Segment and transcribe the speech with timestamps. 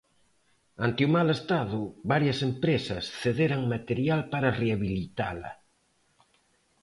[0.85, 1.79] Ante o mal estado,
[2.13, 5.51] varias empresas cederan material para rehabilitala.